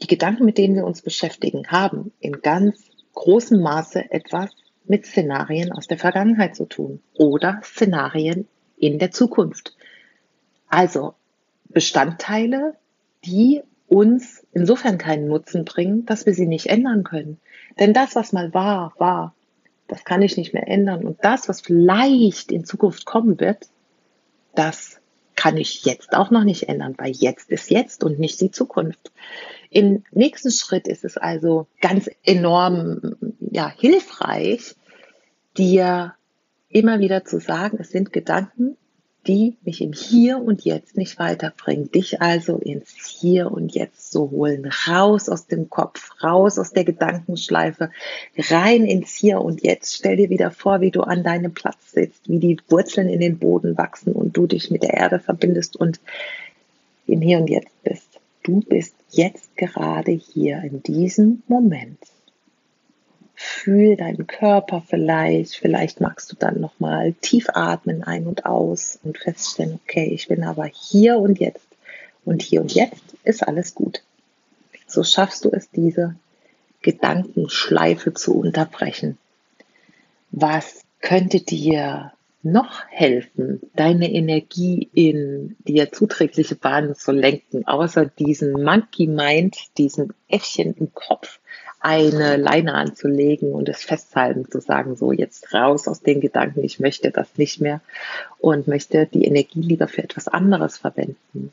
die 0.02 0.06
Gedanken, 0.06 0.44
mit 0.44 0.58
denen 0.58 0.74
wir 0.74 0.84
uns 0.84 1.02
beschäftigen, 1.02 1.68
haben 1.68 2.12
in 2.20 2.42
ganz 2.42 2.90
großem 3.14 3.60
Maße 3.60 4.10
etwas 4.10 4.50
mit 4.84 5.06
Szenarien 5.06 5.72
aus 5.72 5.86
der 5.86 5.98
Vergangenheit 5.98 6.54
zu 6.54 6.66
tun 6.66 7.00
oder 7.14 7.60
Szenarien 7.64 8.46
in 8.76 8.98
der 8.98 9.10
Zukunft. 9.10 9.75
Also 10.68 11.14
Bestandteile, 11.68 12.74
die 13.24 13.62
uns 13.88 14.44
insofern 14.52 14.98
keinen 14.98 15.28
Nutzen 15.28 15.64
bringen, 15.64 16.06
dass 16.06 16.26
wir 16.26 16.34
sie 16.34 16.46
nicht 16.46 16.66
ändern 16.66 17.04
können. 17.04 17.38
Denn 17.78 17.92
das, 17.92 18.16
was 18.16 18.32
mal 18.32 18.52
war, 18.52 18.94
war. 18.98 19.34
Das 19.88 20.04
kann 20.04 20.22
ich 20.22 20.36
nicht 20.36 20.52
mehr 20.52 20.66
ändern. 20.66 21.04
Und 21.04 21.18
das, 21.22 21.48
was 21.48 21.60
vielleicht 21.60 22.50
in 22.50 22.64
Zukunft 22.64 23.06
kommen 23.06 23.38
wird, 23.38 23.68
das 24.54 25.00
kann 25.36 25.56
ich 25.56 25.84
jetzt 25.84 26.14
auch 26.14 26.30
noch 26.30 26.44
nicht 26.44 26.68
ändern, 26.68 26.94
weil 26.96 27.12
jetzt 27.12 27.50
ist 27.50 27.70
jetzt 27.70 28.02
und 28.02 28.18
nicht 28.18 28.40
die 28.40 28.50
Zukunft. 28.50 29.12
Im 29.70 30.02
nächsten 30.10 30.50
Schritt 30.50 30.88
ist 30.88 31.04
es 31.04 31.16
also 31.16 31.66
ganz 31.80 32.10
enorm 32.24 33.16
ja, 33.40 33.68
hilfreich, 33.68 34.74
dir 35.56 36.14
immer 36.68 36.98
wieder 36.98 37.24
zu 37.24 37.38
sagen, 37.38 37.76
es 37.80 37.90
sind 37.90 38.12
Gedanken, 38.12 38.76
die 39.26 39.56
mich 39.64 39.80
im 39.80 39.92
Hier 39.92 40.38
und 40.38 40.64
Jetzt 40.64 40.96
nicht 40.96 41.18
weiterbringen. 41.18 41.90
Dich 41.90 42.20
also 42.20 42.56
ins 42.58 42.94
Hier 42.94 43.50
und 43.50 43.74
Jetzt 43.74 44.12
zu 44.12 44.30
holen. 44.30 44.70
Raus 44.88 45.28
aus 45.28 45.46
dem 45.46 45.68
Kopf, 45.68 46.10
raus 46.22 46.58
aus 46.58 46.72
der 46.72 46.84
Gedankenschleife, 46.84 47.90
rein 48.36 48.84
ins 48.84 49.14
Hier 49.14 49.40
und 49.40 49.62
Jetzt. 49.62 49.96
Stell 49.96 50.16
dir 50.16 50.30
wieder 50.30 50.50
vor, 50.50 50.80
wie 50.80 50.90
du 50.90 51.02
an 51.02 51.22
deinem 51.22 51.52
Platz 51.52 51.92
sitzt, 51.92 52.28
wie 52.28 52.38
die 52.38 52.58
Wurzeln 52.68 53.08
in 53.08 53.20
den 53.20 53.38
Boden 53.38 53.76
wachsen 53.76 54.12
und 54.12 54.36
du 54.36 54.46
dich 54.46 54.70
mit 54.70 54.82
der 54.82 54.94
Erde 54.94 55.18
verbindest 55.18 55.76
und 55.76 56.00
im 57.06 57.20
Hier 57.20 57.38
und 57.38 57.50
Jetzt 57.50 57.82
bist. 57.82 58.20
Du 58.42 58.60
bist 58.60 58.94
jetzt 59.10 59.56
gerade 59.56 60.12
hier 60.12 60.62
in 60.62 60.82
diesem 60.82 61.42
Moment 61.48 61.98
fühl 63.36 63.96
deinen 63.96 64.26
Körper 64.26 64.82
vielleicht. 64.84 65.56
Vielleicht 65.56 66.00
magst 66.00 66.32
du 66.32 66.36
dann 66.36 66.60
nochmal 66.60 67.12
tief 67.20 67.48
atmen 67.52 68.02
ein 68.02 68.26
und 68.26 68.46
aus 68.46 68.98
und 69.04 69.18
feststellen, 69.18 69.78
okay, 69.84 70.10
ich 70.12 70.26
bin 70.26 70.42
aber 70.42 70.64
hier 70.64 71.18
und 71.18 71.38
jetzt. 71.38 71.66
Und 72.24 72.42
hier 72.42 72.62
und 72.62 72.74
jetzt 72.74 73.14
ist 73.22 73.46
alles 73.46 73.74
gut. 73.74 74.02
So 74.88 75.04
schaffst 75.04 75.44
du 75.44 75.50
es, 75.52 75.70
diese 75.70 76.16
Gedankenschleife 76.82 78.14
zu 78.14 78.36
unterbrechen. 78.36 79.18
Was 80.30 80.82
könnte 81.00 81.40
dir 81.40 82.12
noch 82.42 82.84
helfen, 82.88 83.60
deine 83.74 84.12
Energie 84.12 84.88
in 84.94 85.56
dir 85.66 85.92
zuträgliche 85.92 86.54
Bahnen 86.54 86.94
zu 86.94 87.12
lenken, 87.12 87.66
außer 87.66 88.06
diesen 88.06 88.52
Monkey 88.62 89.06
Mind, 89.06 89.56
diesen 89.78 90.14
Äffchen 90.28 90.74
im 90.78 90.94
Kopf, 90.94 91.40
eine 91.86 92.36
Leine 92.36 92.74
anzulegen 92.74 93.52
und 93.52 93.68
es 93.68 93.84
festhalten, 93.84 94.50
zu 94.50 94.60
sagen, 94.60 94.96
so 94.96 95.12
jetzt 95.12 95.54
raus 95.54 95.86
aus 95.86 96.00
den 96.00 96.20
Gedanken, 96.20 96.64
ich 96.64 96.80
möchte 96.80 97.12
das 97.12 97.28
nicht 97.36 97.60
mehr 97.60 97.80
und 98.40 98.66
möchte 98.66 99.06
die 99.06 99.24
Energie 99.24 99.60
lieber 99.60 99.86
für 99.86 100.02
etwas 100.02 100.26
anderes 100.26 100.78
verwenden. 100.78 101.52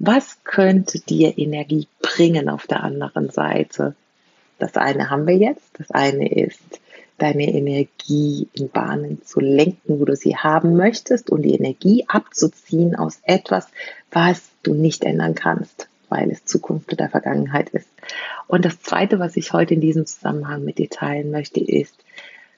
Was 0.00 0.42
könnte 0.42 0.98
dir 0.98 1.38
Energie 1.38 1.86
bringen 2.02 2.48
auf 2.48 2.66
der 2.66 2.82
anderen 2.82 3.30
Seite? 3.30 3.94
Das 4.58 4.74
eine 4.74 5.10
haben 5.10 5.28
wir 5.28 5.36
jetzt. 5.36 5.78
Das 5.78 5.92
eine 5.92 6.28
ist, 6.28 6.80
deine 7.18 7.46
Energie 7.48 8.48
in 8.54 8.70
Bahnen 8.70 9.22
zu 9.24 9.38
lenken, 9.38 10.00
wo 10.00 10.04
du 10.04 10.16
sie 10.16 10.36
haben 10.36 10.76
möchtest 10.76 11.30
und 11.30 11.42
die 11.42 11.54
Energie 11.54 12.04
abzuziehen 12.08 12.96
aus 12.96 13.20
etwas, 13.22 13.68
was 14.10 14.50
du 14.64 14.74
nicht 14.74 15.04
ändern 15.04 15.36
kannst 15.36 15.88
weil 16.08 16.30
es 16.30 16.44
Zukunft 16.44 16.92
oder 16.92 17.08
Vergangenheit 17.08 17.70
ist. 17.70 17.88
Und 18.48 18.64
das 18.64 18.80
Zweite, 18.80 19.18
was 19.18 19.36
ich 19.36 19.52
heute 19.52 19.74
in 19.74 19.80
diesem 19.80 20.06
Zusammenhang 20.06 20.64
mit 20.64 20.78
dir 20.78 20.88
teilen 20.88 21.30
möchte, 21.30 21.60
ist, 21.60 21.94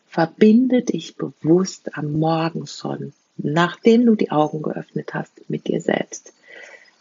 verbinde 0.08 0.82
dich 0.82 1.16
bewusst 1.16 1.96
am 1.98 2.12
Morgen 2.12 2.66
schon, 2.66 3.12
nachdem 3.36 4.06
du 4.06 4.14
die 4.14 4.30
Augen 4.30 4.62
geöffnet 4.62 5.12
hast, 5.12 5.32
mit 5.48 5.66
dir 5.66 5.80
selbst. 5.80 6.32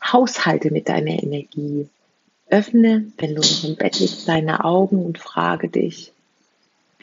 Haushalte 0.03 0.71
mit 0.71 0.89
deiner 0.89 1.23
Energie. 1.23 1.87
Öffne, 2.49 3.05
wenn 3.17 3.35
du 3.35 3.41
im 3.63 3.75
Bett 3.75 3.99
liegst, 3.99 4.27
deine 4.27 4.65
Augen 4.65 5.05
und 5.05 5.19
frage 5.19 5.69
dich, 5.69 6.11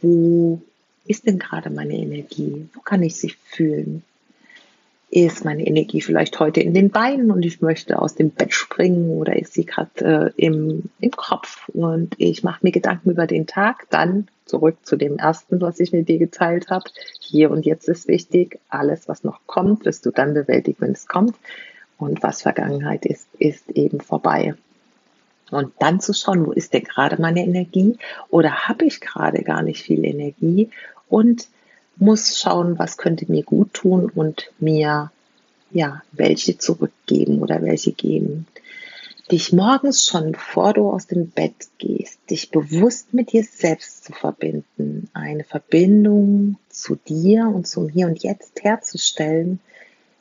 wo 0.01 0.61
ist 1.07 1.27
denn 1.27 1.39
gerade 1.39 1.71
meine 1.71 1.97
Energie? 1.97 2.69
Wo 2.75 2.81
kann 2.81 3.05
ich 3.05 3.15
sie 3.17 3.35
fühlen? 3.45 4.03
Ist 5.11 5.45
meine 5.45 5.67
Energie 5.67 6.01
vielleicht 6.01 6.41
heute 6.41 6.61
in 6.61 6.75
den 6.75 6.91
Beinen 6.91 7.31
und 7.31 7.45
ich 7.45 7.61
möchte 7.61 8.01
aus 8.01 8.17
dem 8.17 8.31
Bett 8.31 8.53
springen 8.53 9.11
oder 9.11 9.37
ist 9.37 9.55
sie 9.55 9.65
gerade 9.65 10.35
äh, 10.37 10.45
im, 10.45 10.85
im 10.99 11.11
Kopf 11.13 11.69
und 11.69 12.15
ich 12.19 12.43
mache 12.43 12.61
mir 12.63 12.73
Gedanken 12.73 13.11
über 13.11 13.27
den 13.27 13.47
Tag, 13.47 13.87
dann 13.91 14.29
zurück 14.47 14.79
zu 14.83 14.97
dem 14.97 15.19
ersten, 15.19 15.61
was 15.61 15.79
ich 15.81 15.93
mit 15.93 16.09
dir 16.09 16.19
geteilt 16.19 16.71
habe. 16.71 16.91
Hier 17.21 17.51
und 17.51 17.67
jetzt 17.67 17.89
ist 17.89 18.09
wichtig, 18.09 18.59
alles, 18.69 19.09
was 19.09 19.23
noch 19.23 19.41
kommt, 19.47 19.85
wirst 19.85 20.07
du 20.07 20.11
dann 20.11 20.35
bewältigen, 20.35 20.81
wenn 20.81 20.93
es 20.93 21.07
kommt. 21.07 21.37
Und 21.99 22.23
was 22.23 22.43
Vergangenheit 22.43 23.07
ist, 23.07 23.27
ist 23.39 23.71
eben 23.71 24.01
vorbei. 24.01 24.55
Und 25.51 25.73
dann 25.79 26.01
zu 26.01 26.13
schauen, 26.13 26.47
wo 26.47 26.53
ist 26.53 26.75
denn 26.75 26.83
gerade 26.83 27.21
meine 27.21 27.43
Energie 27.45 27.97
oder 28.29 28.69
habe 28.69 28.85
ich 28.85 29.01
gerade 29.01 29.43
gar 29.43 29.63
nicht 29.63 29.83
viel 29.83 30.05
Energie 30.05 30.71
und 31.09 31.49
muss 31.97 32.39
schauen, 32.39 32.79
was 32.79 32.97
könnte 32.97 33.31
mir 33.31 33.43
gut 33.43 33.75
tun 33.75 34.11
und 34.15 34.51
mir 34.59 35.11
ja 35.71 36.03
welche 36.13 36.59
zurückgeben 36.59 37.41
oder 37.41 37.63
welche 37.63 37.93
geben. 37.93 38.47
dich 39.33 39.53
morgens 39.53 40.05
schon, 40.05 40.33
bevor 40.33 40.73
du 40.73 40.89
aus 40.89 41.09
dem 41.09 41.31
Bett 41.31 41.69
gehst, 41.79 42.19
dich 42.31 42.53
bewusst 42.53 43.13
mit 43.13 43.33
dir 43.33 43.43
selbst 43.43 44.05
zu 44.05 44.13
verbinden, 44.13 45.11
eine 45.15 45.43
Verbindung 45.43 46.59
zu 46.69 46.95
dir 46.95 47.49
und 47.53 47.67
zum 47.67 47.89
Hier 47.89 48.07
und 48.07 48.23
Jetzt 48.23 48.63
herzustellen, 48.63 49.59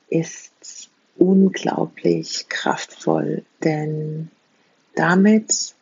ist 0.10 0.90
unglaublich 1.18 2.48
kraftvoll, 2.50 3.44
denn 3.64 4.32
damit 4.96 5.76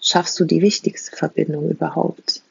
schaffst 0.00 0.38
du 0.40 0.44
die 0.44 0.62
wichtigste 0.62 1.14
Verbindung 1.14 1.70
überhaupt. 1.70 2.42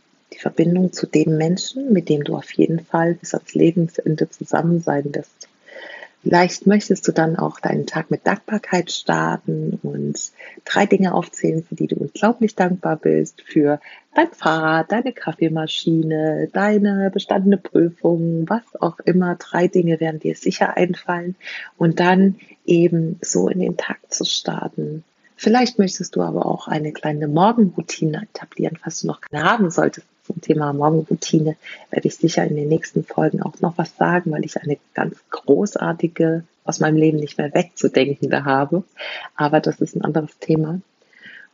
Verbindung 0.45 0.93
zu 0.93 1.07
dem 1.07 1.37
Menschen, 1.37 1.91
mit 1.91 2.07
dem 2.07 2.23
du 2.23 2.35
auf 2.35 2.51
jeden 2.51 2.79
Fall 2.79 3.15
bis 3.15 3.33
ans 3.33 3.55
Lebensende 3.55 4.29
zusammen 4.29 4.79
sein 4.79 5.05
wirst. 5.15 5.49
Vielleicht 6.21 6.67
möchtest 6.67 7.07
du 7.07 7.11
dann 7.11 7.35
auch 7.35 7.59
deinen 7.59 7.87
Tag 7.87 8.11
mit 8.11 8.27
Dankbarkeit 8.27 8.91
starten 8.91 9.79
und 9.81 10.31
drei 10.63 10.85
Dinge 10.85 11.15
aufzählen, 11.15 11.63
für 11.63 11.73
die 11.73 11.87
du 11.87 11.95
unglaublich 11.95 12.53
dankbar 12.53 12.95
bist. 12.95 13.41
Für 13.41 13.79
dein 14.13 14.27
Fahrrad, 14.33 14.91
deine 14.91 15.13
Kaffeemaschine, 15.13 16.47
deine 16.53 17.09
bestandene 17.09 17.57
Prüfung, 17.57 18.47
was 18.47 18.63
auch 18.79 18.99
immer. 18.99 19.37
Drei 19.37 19.67
Dinge 19.67 19.99
werden 19.99 20.19
dir 20.19 20.35
sicher 20.35 20.77
einfallen. 20.77 21.35
Und 21.75 21.99
dann 21.99 22.35
eben 22.67 23.17
so 23.23 23.49
in 23.49 23.61
den 23.61 23.77
Tag 23.77 23.97
zu 24.09 24.25
starten. 24.25 25.03
Vielleicht 25.37 25.79
möchtest 25.79 26.15
du 26.15 26.21
aber 26.21 26.45
auch 26.45 26.67
eine 26.67 26.91
kleine 26.91 27.27
Morgenroutine 27.27 28.27
etablieren, 28.31 28.77
falls 28.79 29.01
du 29.01 29.07
noch 29.07 29.21
keine 29.21 29.43
haben 29.43 29.71
solltest 29.71 30.05
zum 30.25 30.41
Thema 30.41 30.73
Morgenroutine 30.73 31.55
werde 31.91 32.07
ich 32.07 32.17
sicher 32.17 32.43
in 32.45 32.55
den 32.55 32.67
nächsten 32.67 33.03
Folgen 33.03 33.41
auch 33.41 33.59
noch 33.61 33.77
was 33.77 33.95
sagen, 33.95 34.31
weil 34.31 34.45
ich 34.45 34.57
eine 34.57 34.77
ganz 34.93 35.17
großartige, 35.29 36.43
aus 36.63 36.79
meinem 36.79 36.97
Leben 36.97 37.19
nicht 37.19 37.37
mehr 37.37 37.53
wegzudenkende 37.53 38.43
habe. 38.43 38.83
Aber 39.35 39.59
das 39.59 39.79
ist 39.79 39.95
ein 39.95 40.03
anderes 40.03 40.37
Thema. 40.39 40.81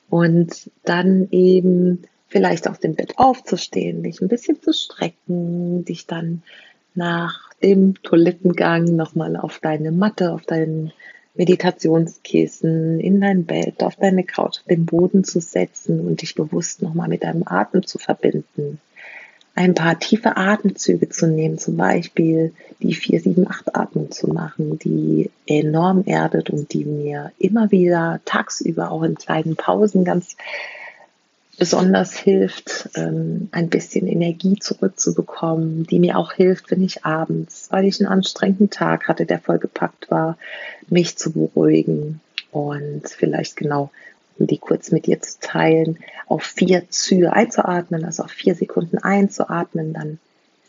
Und 0.09 0.69
dann 0.83 1.27
eben 1.31 2.03
vielleicht 2.27 2.67
aus 2.67 2.79
dem 2.79 2.95
Bett 2.95 3.13
aufzustehen, 3.17 4.03
dich 4.03 4.21
ein 4.21 4.29
bisschen 4.29 4.61
zu 4.61 4.73
strecken, 4.73 5.85
dich 5.85 6.07
dann 6.07 6.43
nach 6.95 7.53
dem 7.61 8.01
Toilettengang 8.01 8.95
nochmal 8.95 9.35
auf 9.37 9.59
deine 9.59 9.91
Matte, 9.91 10.33
auf 10.33 10.43
deinen 10.43 10.91
Meditationskissen, 11.33 12.99
in 12.99 13.21
dein 13.21 13.45
Bett, 13.45 13.83
auf 13.83 13.95
deine 13.95 14.23
Couch, 14.23 14.59
auf 14.59 14.67
den 14.69 14.85
Boden 14.85 15.23
zu 15.23 15.39
setzen 15.39 15.99
und 16.01 16.21
dich 16.21 16.35
bewusst 16.35 16.81
nochmal 16.81 17.07
mit 17.07 17.23
deinem 17.23 17.43
Atem 17.45 17.85
zu 17.85 17.97
verbinden. 17.97 18.79
Ein 19.53 19.73
paar 19.73 19.99
tiefe 19.99 20.37
Atemzüge 20.37 21.09
zu 21.09 21.27
nehmen, 21.27 21.57
zum 21.57 21.75
Beispiel 21.75 22.53
die 22.81 22.93
4, 22.93 23.19
7, 23.21 23.47
8 23.49 23.75
Atmung 23.75 24.11
zu 24.11 24.27
machen, 24.27 24.79
die 24.79 25.29
enorm 25.45 26.03
erdet 26.05 26.49
und 26.49 26.71
die 26.73 26.85
mir 26.85 27.31
immer 27.37 27.69
wieder 27.69 28.21
tagsüber 28.23 28.91
auch 28.91 29.03
in 29.03 29.15
kleinen 29.15 29.57
Pausen 29.57 30.05
ganz 30.05 30.37
besonders 31.61 32.17
hilft, 32.17 32.89
ähm, 32.95 33.47
ein 33.51 33.69
bisschen 33.69 34.07
Energie 34.07 34.57
zurückzubekommen, 34.57 35.85
die 35.85 35.99
mir 35.99 36.17
auch 36.17 36.33
hilft, 36.33 36.71
wenn 36.71 36.81
ich 36.81 37.05
abends, 37.05 37.67
weil 37.69 37.85
ich 37.85 37.99
einen 37.99 38.11
anstrengenden 38.11 38.71
Tag 38.71 39.07
hatte, 39.07 39.27
der 39.27 39.39
vollgepackt 39.39 40.09
war, 40.09 40.39
mich 40.89 41.19
zu 41.19 41.31
beruhigen 41.31 42.19
und 42.49 43.07
vielleicht 43.07 43.57
genau, 43.57 43.91
um 44.39 44.47
die 44.47 44.57
kurz 44.57 44.91
mit 44.91 45.05
dir 45.05 45.21
zu 45.21 45.39
teilen, 45.39 45.99
auf 46.25 46.41
vier 46.41 46.89
Züge 46.89 47.31
einzuatmen, 47.31 48.05
also 48.05 48.23
auf 48.23 48.31
vier 48.31 48.55
Sekunden 48.55 48.97
einzuatmen, 48.97 49.93
dann 49.93 50.17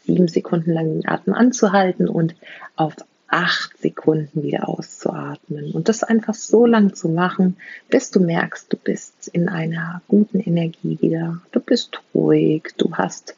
sieben 0.05 0.29
Sekunden 0.29 0.75
lang 0.75 1.01
den 1.01 1.09
Atem 1.09 1.33
anzuhalten 1.33 2.07
und 2.07 2.35
auf 2.77 2.97
acht 3.33 3.79
Sekunden 3.79 4.43
wieder 4.43 4.69
auszuatmen 4.69 5.73
und 5.73 5.89
das 5.89 6.05
einfach 6.05 6.35
so 6.35 6.67
lang 6.67 6.95
zu 6.95 7.09
machen, 7.09 7.57
bis 7.89 8.11
du 8.11 8.21
merkst, 8.21 8.71
du 8.71 8.77
bist 8.77 9.29
in 9.29 9.49
einer 9.49 10.03
guten 10.07 10.39
Energie 10.39 10.99
wieder. 11.01 11.41
Du 11.51 11.61
bist 11.61 12.03
ruhig, 12.15 12.75
du 12.77 12.95
hast 12.95 13.35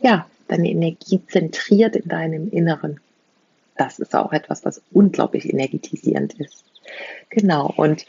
ja 0.00 0.26
deine 0.48 0.70
Energie 0.70 1.20
zentriert 1.28 1.94
in 1.94 2.08
deinem 2.08 2.48
Inneren. 2.50 3.00
Das 3.76 3.98
ist 3.98 4.16
auch 4.16 4.32
etwas, 4.32 4.64
was 4.64 4.80
unglaublich 4.92 5.52
energetisierend 5.52 6.40
ist. 6.40 6.64
Genau. 7.28 7.70
Und 7.76 8.06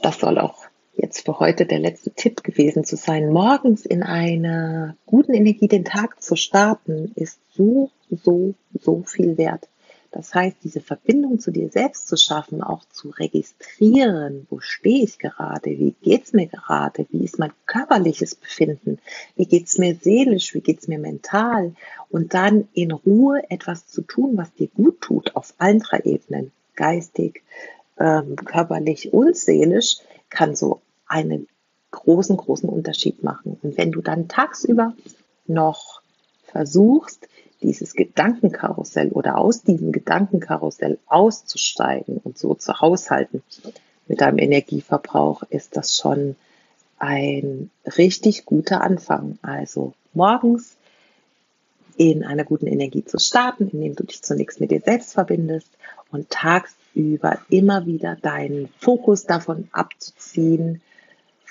das 0.00 0.18
soll 0.18 0.38
auch 0.38 0.64
jetzt 0.96 1.24
für 1.24 1.38
heute 1.38 1.66
der 1.66 1.78
letzte 1.78 2.10
Tipp 2.10 2.42
gewesen 2.42 2.84
zu 2.84 2.96
sein. 2.96 3.30
Morgens 3.30 3.86
in 3.86 4.02
einer 4.02 4.96
guten 5.06 5.34
Energie 5.34 5.68
den 5.68 5.84
Tag 5.84 6.20
zu 6.20 6.34
starten, 6.34 7.12
ist 7.14 7.38
so, 7.54 7.90
so, 8.10 8.54
so 8.80 9.04
viel 9.06 9.38
wert. 9.38 9.68
Das 10.12 10.34
heißt, 10.34 10.58
diese 10.62 10.82
Verbindung 10.82 11.40
zu 11.40 11.50
dir 11.50 11.70
selbst 11.70 12.06
zu 12.06 12.18
schaffen, 12.18 12.62
auch 12.62 12.84
zu 12.92 13.08
registrieren, 13.08 14.46
wo 14.50 14.60
stehe 14.60 15.04
ich 15.04 15.18
gerade, 15.18 15.70
wie 15.70 15.94
geht's 16.02 16.34
mir 16.34 16.46
gerade, 16.46 17.06
wie 17.10 17.24
ist 17.24 17.38
mein 17.38 17.52
körperliches 17.64 18.34
Befinden, 18.34 18.98
wie 19.36 19.46
geht's 19.46 19.78
mir 19.78 19.96
seelisch, 19.96 20.54
wie 20.54 20.60
geht's 20.60 20.86
mir 20.86 20.98
mental 20.98 21.74
und 22.10 22.34
dann 22.34 22.68
in 22.74 22.92
Ruhe 22.92 23.42
etwas 23.48 23.86
zu 23.86 24.02
tun, 24.02 24.36
was 24.36 24.52
dir 24.52 24.68
gut 24.68 25.00
tut 25.00 25.34
auf 25.34 25.54
allen 25.56 25.78
drei 25.78 26.00
Ebenen, 26.00 26.52
geistig, 26.76 27.42
ähm, 27.98 28.36
körperlich 28.36 29.14
und 29.14 29.34
seelisch, 29.34 29.96
kann 30.28 30.54
so 30.54 30.82
einen 31.06 31.48
großen, 31.90 32.36
großen 32.36 32.68
Unterschied 32.68 33.22
machen. 33.22 33.58
Und 33.62 33.78
wenn 33.78 33.92
du 33.92 34.02
dann 34.02 34.28
tagsüber 34.28 34.94
noch 35.46 36.02
versuchst, 36.44 37.28
dieses 37.62 37.94
Gedankenkarussell 37.94 39.08
oder 39.10 39.38
aus 39.38 39.62
diesem 39.62 39.92
Gedankenkarussell 39.92 40.98
auszusteigen 41.06 42.18
und 42.22 42.38
so 42.38 42.54
zu 42.54 42.80
haushalten 42.80 43.42
mit 44.06 44.20
deinem 44.20 44.38
Energieverbrauch, 44.38 45.42
ist 45.44 45.76
das 45.76 45.96
schon 45.96 46.36
ein 46.98 47.70
richtig 47.96 48.44
guter 48.44 48.82
Anfang. 48.82 49.38
Also 49.42 49.94
morgens 50.14 50.76
in 51.96 52.24
einer 52.24 52.44
guten 52.44 52.66
Energie 52.66 53.04
zu 53.04 53.18
starten, 53.18 53.68
indem 53.70 53.94
du 53.96 54.04
dich 54.04 54.22
zunächst 54.22 54.60
mit 54.60 54.70
dir 54.70 54.80
selbst 54.80 55.12
verbindest 55.12 55.68
und 56.10 56.30
tagsüber 56.30 57.38
immer 57.48 57.86
wieder 57.86 58.16
deinen 58.16 58.68
Fokus 58.78 59.24
davon 59.24 59.68
abzuziehen, 59.72 60.80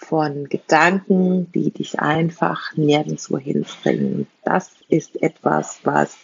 von 0.02 0.50
Gedanken, 0.50 1.52
die 1.54 1.72
dich 1.72 2.00
einfach 2.00 2.76
nirgendwo 2.76 3.38
hinbringen. 3.38 4.28
Das 4.44 4.72
ist 4.90 5.22
etwas, 5.22 5.80
was 5.84 6.18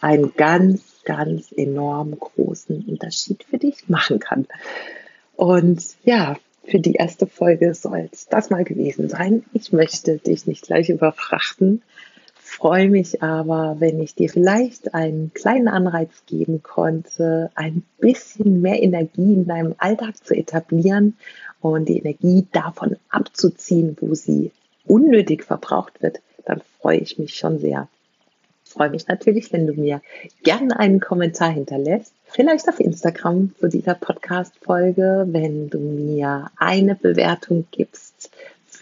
einen 0.00 0.34
ganz, 0.34 1.02
ganz 1.04 1.52
enorm 1.52 2.18
großen 2.18 2.84
Unterschied 2.86 3.44
für 3.44 3.58
dich 3.58 3.88
machen 3.88 4.18
kann. 4.18 4.46
Und 5.36 5.82
ja, 6.04 6.36
für 6.64 6.78
die 6.78 6.94
erste 6.94 7.26
Folge 7.26 7.74
soll 7.74 8.08
es 8.12 8.28
das 8.28 8.50
mal 8.50 8.64
gewesen 8.64 9.08
sein. 9.08 9.44
Ich 9.52 9.72
möchte 9.72 10.18
dich 10.18 10.46
nicht 10.46 10.64
gleich 10.64 10.88
überfrachten, 10.88 11.82
freue 12.36 12.88
mich 12.88 13.22
aber, 13.22 13.76
wenn 13.80 14.00
ich 14.00 14.14
dir 14.14 14.28
vielleicht 14.28 14.94
einen 14.94 15.32
kleinen 15.34 15.66
Anreiz 15.66 16.10
geben 16.26 16.62
konnte, 16.62 17.50
ein 17.54 17.82
bisschen 17.98 18.60
mehr 18.60 18.82
Energie 18.82 19.32
in 19.32 19.46
deinem 19.46 19.74
Alltag 19.78 20.24
zu 20.24 20.34
etablieren 20.34 21.16
und 21.72 21.88
die 21.88 21.98
Energie 21.98 22.46
davon 22.52 22.96
abzuziehen, 23.10 23.96
wo 24.00 24.14
sie 24.14 24.50
unnötig 24.86 25.44
verbraucht 25.44 26.02
wird, 26.02 26.20
dann 26.44 26.60
freue 26.80 26.98
ich 26.98 27.18
mich 27.18 27.34
schon 27.34 27.58
sehr. 27.58 27.88
Ich 28.66 28.72
freue 28.72 28.90
mich 28.90 29.06
natürlich, 29.06 29.52
wenn 29.52 29.66
du 29.66 29.74
mir 29.74 30.02
gerne 30.42 30.78
einen 30.78 31.00
Kommentar 31.00 31.50
hinterlässt, 31.50 32.12
vielleicht 32.26 32.68
auf 32.68 32.80
Instagram 32.80 33.54
zu 33.58 33.68
dieser 33.68 33.94
Podcast-Folge, 33.94 35.26
wenn 35.28 35.70
du 35.70 35.78
mir 35.78 36.50
eine 36.56 36.96
Bewertung 36.96 37.66
gibst 37.70 38.30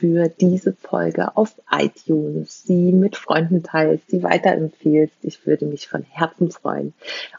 für 0.02 0.28
diese 0.28 0.72
Folge 0.72 1.36
auf 1.36 1.54
iTunes, 1.70 2.64
sie 2.64 2.90
mit 2.90 3.14
Freunden 3.14 3.62
teilst, 3.62 4.10
sie 4.10 4.24
weiterempfehlst. 4.24 5.14
Ich 5.22 5.46
würde 5.46 5.64
mich 5.64 5.86
von 5.86 6.02
Herzen 6.10 6.50
freuen. 6.50 6.92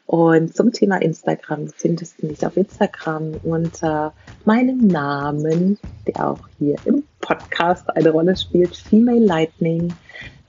Und 0.06 0.56
zum 0.56 0.72
Thema 0.72 1.02
Instagram 1.02 1.68
findest 1.68 2.22
du 2.22 2.28
mich 2.28 2.46
auf 2.46 2.56
Instagram 2.56 3.34
unter 3.44 4.14
meinem 4.46 4.88
Namen, 4.88 5.78
der 6.08 6.30
auch 6.30 6.40
hier 6.58 6.78
im 6.86 7.04
Podcast 7.20 7.90
eine 7.90 8.12
Rolle 8.12 8.38
spielt, 8.38 8.78
Female 8.78 9.20
Lightning, 9.20 9.94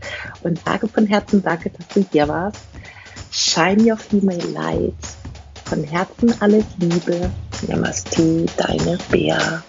Und 0.45 0.65
sage 0.65 0.87
von 0.87 1.07
Herzen 1.07 1.43
danke, 1.43 1.71
dass 1.71 1.89
du 1.89 2.07
hier 2.13 2.29
warst. 2.29 2.61
Shine 3.33 3.83
Your 3.83 3.97
Female 3.97 4.47
Light. 4.53 4.95
Von 5.65 5.83
Herzen 5.83 6.33
alles 6.41 6.65
Liebe. 6.79 7.29
Namaste, 7.67 8.47
deine 8.57 8.99
Bea. 9.11 9.65